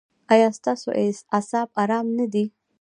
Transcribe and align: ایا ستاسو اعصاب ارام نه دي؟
ایا 0.33 0.49
ستاسو 0.57 0.89
اعصاب 1.35 1.67
ارام 1.81 2.05
نه 2.17 2.25
دي؟ 2.33 2.45